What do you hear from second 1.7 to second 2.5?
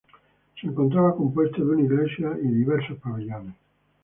una iglesia y